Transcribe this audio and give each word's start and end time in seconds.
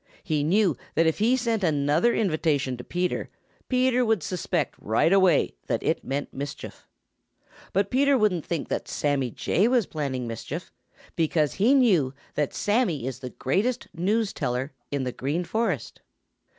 He 0.23 0.43
knew 0.43 0.77
that 0.95 1.05
if 1.05 1.19
he 1.19 1.37
sent 1.37 1.63
another 1.63 2.11
invitation 2.15 2.75
to 2.75 2.83
Peter, 2.83 3.29
Peter 3.69 4.03
would 4.03 4.23
suspect 4.23 4.73
right 4.79 5.13
away 5.13 5.53
that 5.67 5.83
it 5.83 6.03
meant 6.03 6.33
mischief. 6.33 6.87
But 7.71 7.91
Peter 7.91 8.17
wouldn't 8.17 8.43
think 8.43 8.67
that 8.69 8.87
Sammy 8.87 9.29
Jay 9.29 9.67
was 9.67 9.85
planning 9.85 10.25
mischief, 10.25 10.71
because 11.15 11.53
he 11.53 11.75
knew 11.75 12.15
that 12.33 12.51
Sammy 12.51 13.05
is 13.05 13.19
the 13.19 13.29
greatest 13.29 13.89
news 13.93 14.33
teller 14.33 14.73
in 14.89 15.03
the 15.03 15.11
Green 15.11 15.43
Forest. 15.43 16.01